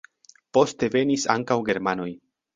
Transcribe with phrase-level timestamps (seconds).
[0.57, 2.11] Poste venis ankaŭ germanoj.